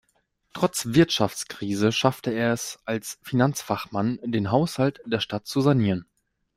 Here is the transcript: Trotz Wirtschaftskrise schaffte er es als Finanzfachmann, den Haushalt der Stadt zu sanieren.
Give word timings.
Trotz 0.53 0.87
Wirtschaftskrise 0.95 1.91
schaffte 1.91 2.31
er 2.31 2.53
es 2.53 2.79
als 2.85 3.19
Finanzfachmann, 3.21 4.17
den 4.23 4.49
Haushalt 4.49 4.99
der 5.05 5.19
Stadt 5.19 5.45
zu 5.45 5.61
sanieren. 5.61 6.07